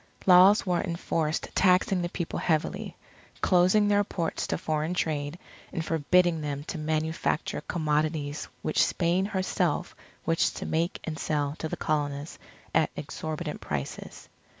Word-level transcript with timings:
Laws 0.25 0.65
were 0.65 0.81
enforced 0.81 1.49
taxing 1.53 2.01
the 2.01 2.09
People 2.09 2.39
heavily, 2.39 2.97
closing 3.41 3.87
their 3.87 4.03
ports 4.03 4.47
to 4.47 4.57
foreign 4.57 4.95
trade, 4.95 5.37
and 5.71 5.85
forbidding 5.85 6.41
them 6.41 6.63
to 6.63 6.79
manufacture 6.79 7.61
commodities 7.61 8.47
which 8.63 8.83
Spain 8.83 9.25
herself 9.25 9.95
wished 10.25 10.57
to 10.57 10.65
make 10.65 10.99
and 11.03 11.19
sell 11.19 11.55
to 11.59 11.69
the 11.69 11.77
Colonists 11.77 12.39
at 12.73 12.89
exorbitant 12.95 13.61
prices. 13.61 14.27